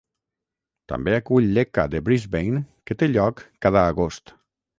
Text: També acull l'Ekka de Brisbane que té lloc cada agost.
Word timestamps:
També 0.91 1.13
acull 1.17 1.49
l'Ekka 1.57 1.85
de 1.91 2.01
Brisbane 2.07 2.63
que 2.91 2.99
té 3.03 3.11
lloc 3.13 3.45
cada 3.69 3.87
agost. 3.93 4.35